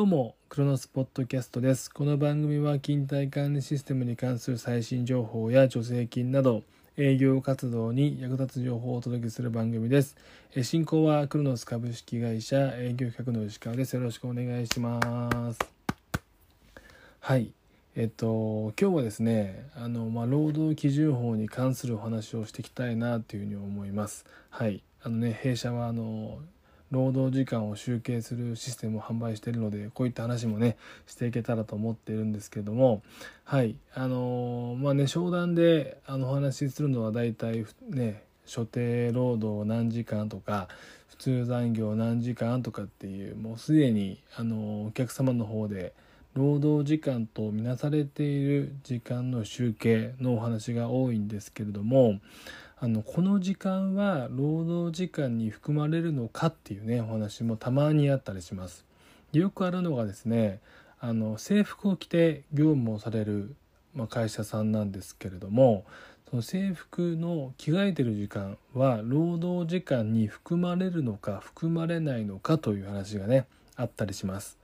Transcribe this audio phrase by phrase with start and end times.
[0.00, 1.90] どうも、クロノスポッドキャストです。
[1.90, 6.62] この番組は勤怠管理システムに関する最新情報や助成金など、
[6.96, 10.16] 営業活動に役立つ情報をお届けする番組です。
[10.62, 13.94] 進行はクロノス株式会社営業企画の石川です。
[13.94, 15.58] よろしくお願いします。
[17.20, 17.52] はい。
[17.94, 24.24] えっと、今日はですね、あの、まあ、労働基準法に関するお話をしていきたいなというふうに思います。
[24.48, 24.82] はい。
[25.02, 26.38] あのね、弊社は、あの、
[26.90, 30.76] 労働時間を集計するシステムを販売しているのでこういった話もね
[31.06, 33.02] していけたらと思っているんですけども
[33.44, 33.76] はい。
[33.94, 40.68] あのまあね商談であのお話しするのは大体ね所定労働何時間とか
[41.08, 45.92] 普通残業何時間とかっていうもうすでにあのお客様の方で
[46.34, 52.20] 労働時間とみなされている時間の集計のお話が多いんですけれども
[52.82, 58.86] あのこの時間は労働時間に含まれるのかっていうねお話もたまにあったりします。
[59.34, 60.60] よくあるのがですね
[60.98, 63.54] あの制服を着て業務をされる、
[63.94, 65.84] ま、会社さんなんですけれども
[66.30, 73.44] その制服の着替えてる時間は労働時間に含まれるのか含まれないのかという話がね
[73.76, 74.56] あったりします。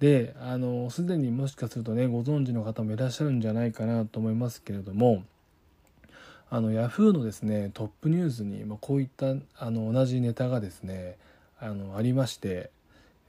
[0.00, 5.22] であのすでにもしかするとねご存知の方もいらっしゃるんじゃないかなと思いますけれども
[6.50, 11.16] あのヤフーのですねトップニュースに、ま、こういったあの同じネタがですね
[11.60, 12.70] あのありまして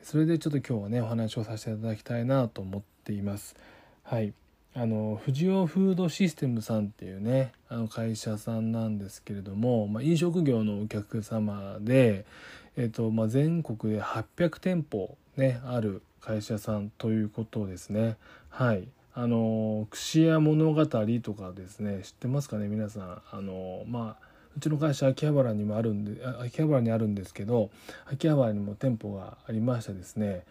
[0.04, 3.56] それでちょっと今日はねお話をさせていただきたいなと思っています。
[4.04, 4.34] はい
[4.76, 12.26] あの富士オフードシステムさんっていうねあの会社さんなんですけれども、まあ、飲食業のお客様で、
[12.78, 18.18] えっとまあ、全国で800店舗、ね、ある会社さんということですね。
[18.50, 18.88] はい
[19.22, 23.22] あの串屋物語とかですね知ってますかね皆さん。
[23.34, 27.70] あのまあうちの会社秋葉原にもあるんで秋葉原にあるんですけど
[28.06, 30.44] 秋葉原にも店舗がありましてですね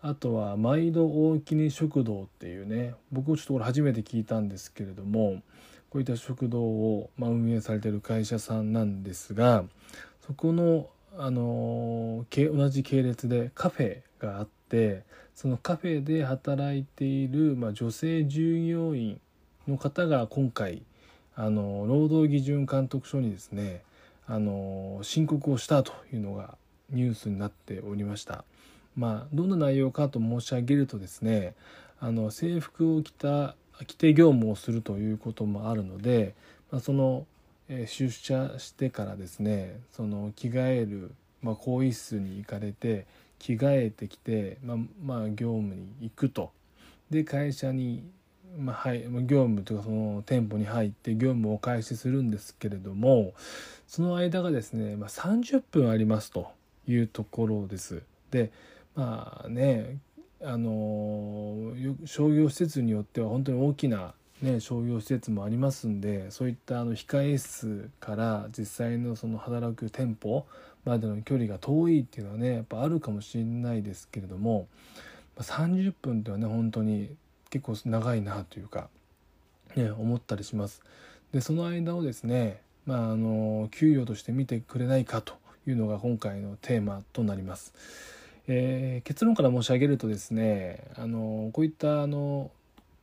[0.00, 5.42] あとは毎度大きに食堂っていうね僕ちょっとこれ初めて聞いたんですけれども
[5.90, 9.64] こういった食堂を、ま、運営されてる会社さんなんですが
[10.26, 10.88] そこの
[11.18, 15.02] あの同じ系列でカフェがあって
[15.34, 19.20] そのカフェで働いている、まあ、女性従業員
[19.68, 20.82] の方が今回
[21.34, 23.82] あの労働基準監督署にですね
[24.26, 26.56] あの申告をしたというのが
[26.90, 28.44] ニュースになっておりました。
[28.96, 31.54] まあ、どんな内容かと申し上げるとですね
[32.00, 33.54] あの制服を着た
[33.86, 36.34] 着て業務をするということもあるので、
[36.70, 37.26] まあ、その、
[37.68, 41.12] えー、出社してからですねその着替える、
[41.42, 43.06] まあ、更衣室に行かれて
[43.38, 46.52] 着替えてきて、まあ、まあ業務に行くと
[47.10, 48.04] で会社に、
[48.58, 53.34] まあ、はい、業務というかその店舗に入って業務を開始するんですけれども
[53.86, 56.50] その間がですね、まあ、30分ありますと
[56.88, 58.02] いうところです。
[58.30, 58.50] で
[58.94, 59.98] まあね
[60.42, 61.72] あの
[62.04, 70.46] 商業施設によっては本当に大きな、ね、商業施設もありますんでそういったあの控え室から実際のその働く店舗
[70.86, 74.68] までの距離が遠いっていうのはねやっぱあるかもしれないですけれども
[75.38, 77.14] 30分ではね本当に
[77.50, 78.88] 結構長いなというか、
[79.74, 80.82] ね、思ったりします。
[81.32, 85.34] でその間をですね、まあ、あの給与として見てくれないかと
[85.66, 87.74] いうのが今回のテーマとなります。
[88.48, 92.50] えー、結論から申し上げるとですねあのこういったあの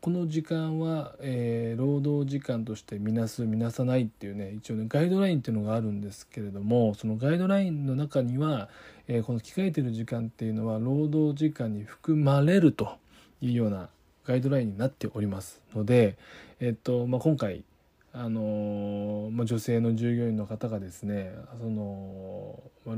[0.03, 8.67] この時間は、えー、労働時間として見なす見なさないっていうね一応ねガイドラインっていうのがあるんですけれどもそのガイドラインの中には、
[9.07, 12.97] えー、この着替えてる時間っていうのは労働時間に含まれると
[13.39, 13.87] いうような
[14.25, 16.17] ガイドラインになっておりますので、
[16.59, 17.63] えっとまあ、今回
[18.11, 22.95] あのまあ、女性の従業員の方がですねその、まあ、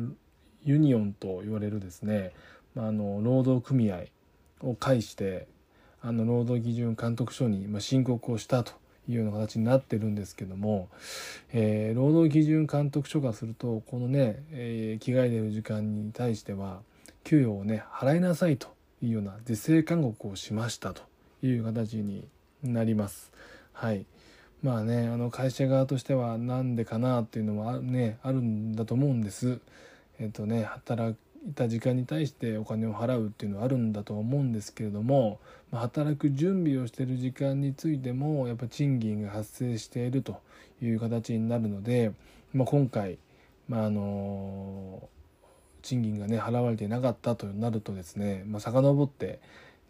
[0.63, 2.31] ユニオンと言われるですね、
[2.73, 4.05] まあ、あの労働組合
[4.61, 5.47] を介して
[6.07, 8.73] あの労働基準監督署に申告をしたと
[9.09, 10.87] いうような形になってるんですけども、
[11.51, 16.81] えー、労働基準監督署がするとこのね、えー、着替えてる時間に対しては
[17.23, 18.67] 給与をね払いなさいと
[19.01, 21.01] いうような是正勧告をしましたと
[21.41, 22.27] いう形に
[22.63, 23.31] なります。
[23.73, 24.05] はい
[24.61, 29.59] まあねあの会社側としては何でかなっていうのはねあるんだと思うんです。
[30.19, 35.39] えっ、とね働いた時間に対してお金を払うっていうのはあるんだと思うんですけれども、
[35.71, 40.41] ま、働く準備をしてる時間についてもやっぱ賃金が発生していると
[40.81, 42.11] いう形になるので、
[42.53, 43.19] まあ、今回、
[43.67, 45.07] まあ、あの
[45.81, 49.39] 賃金がね払われていなかったとなるとですね、まあ、遡って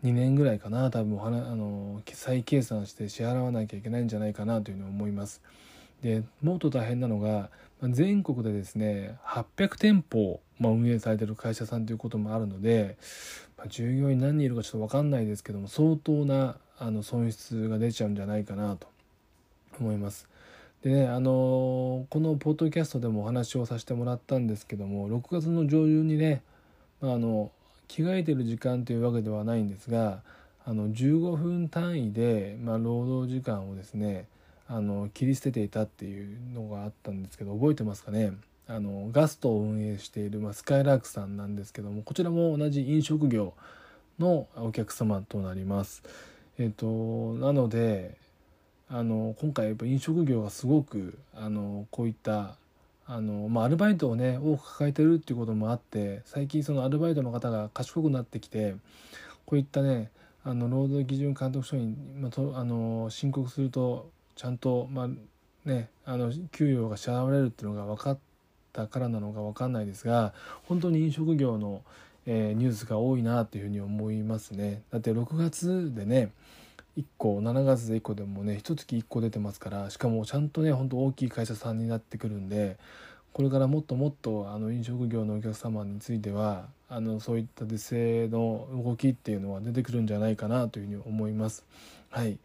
[0.03, 5.41] 2年ぐらいかな多分あの再計算して支払わなきゃいけないんじゃないかなというふうに思います。
[6.03, 7.49] でもっと大変なのが
[7.89, 12.97] 全国でですね800店舗、まあ、運営されてる会社さんということもあるので、
[13.57, 18.87] まあ、従業員何人いるかちょっと分かんないですけども相当なあの損失が出ちゃうんじゃないかなと
[19.79, 20.27] 思います。
[20.83, 26.43] でねあのこのポッドキャストでもお話をさせてもらったんですけども6月の上旬にね、
[27.01, 27.51] まあ、あの
[27.87, 30.21] 着替えてる時間というわけではないんですが
[30.63, 34.25] あの15分単位で、まあ、労働時間をですね
[34.67, 38.33] あの切り捨てていたっていうのがあったんですけど覚えてますかね？
[38.67, 43.53] あのガストを運営している、まあ、スカイラークさんなんですけどもこちらも同じ飲食業
[44.17, 46.01] のお客様となります。
[46.57, 48.17] えっ、となので
[48.89, 52.55] あの今回やっぱ飲食業がすごくあのこういった
[53.07, 58.75] あの、まあ、アルバイトをね多く抱えてるっていうこともあって最近そのアルバイトの方が賢くなってきて
[59.45, 60.09] こういったね
[60.43, 65.09] あの労働基準監督署に、まあ、とあの申告するとちゃんと、まあ
[65.67, 68.19] ね、あの給与が支払われるっていうのが分かっ
[68.73, 70.33] たからなのか分かんないですが
[70.65, 71.81] 本当に飲食業の、
[72.25, 74.81] えー、ニュースが多いなっていうふうに思いますね。
[74.91, 76.31] だって6月でね
[76.97, 82.77] 1個7月で1個でもね一月1個出てますからしかもちゃんとねほんと大きい会社さんになってくるんで
[83.33, 91.65] これからもっともっとあの飲食業のお客様についてはあのそういった是正の動きっていうのは出てくるんじゃないかなというふうに思います。
[92.09, 92.37] はい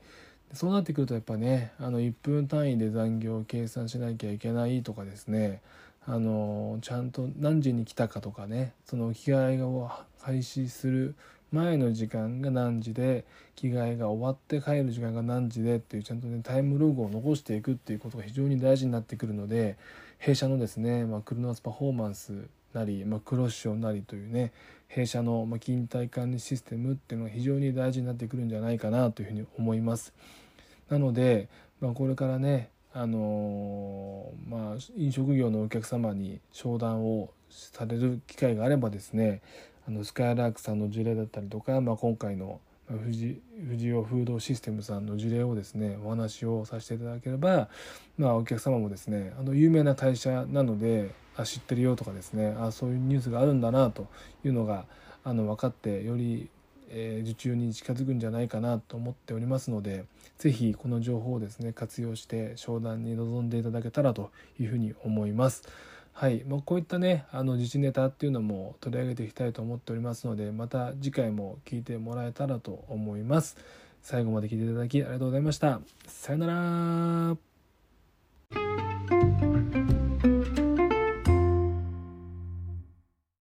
[0.52, 5.60] そうなってくるとやっぱねあの1分単位で残業を計算しなきゃいけないとかですね
[6.06, 9.90] あのちゃんと何時に来たかとかねその着替えを
[10.22, 11.14] 開始する
[11.52, 13.24] 前の時間が何時で
[13.56, 19.76] 着替えが終わって帰る時間が何時でっていうちゃんとねタイムログを残していくっていうことが非常に大事になってくるので
[20.18, 22.32] 弊社のですね、まあ、クルノースパフォーマンス
[22.72, 24.52] なり、まあ、クロッションなりというね
[24.88, 30.12] 弊社の勤怠管理システムっていうのが非常に大事になってくるんじゃないかなというふうに思います。
[30.88, 31.48] なので、
[31.80, 39.42] まあ、これからねあのー、まあ、飲食業のお客様に商談をされる機会があればですね
[39.86, 47.68] あのスカイラークさんの事例だったりとか、まあ、今回の富士尾フードシステムさんの事例をですねお話をさせていただければ、
[48.18, 51.10] まあ、お客様もですねあの有名な会社なので
[51.44, 52.56] 知ってるよとかですね。
[52.58, 54.06] あそういうニュースがあるんだなと
[54.44, 54.84] いうのが
[55.24, 56.48] あの分かってより、
[56.88, 60.04] えー、受注に近づくんじゃないかなと思っておりますので
[60.38, 65.62] 是非この情報をですね活用して商談に臨んでいただけたらというふうに思います。
[66.12, 66.44] はい。
[66.46, 73.56] まあ、こういったねあの自治ネタっていうのも取り上げていきたいと思っておりますのでまた次回も聞いてもらえたらと思います。
[74.02, 75.80] 最後まで聞いていただきありがとうございました。
[76.06, 77.36] さような
[79.08, 79.19] ら。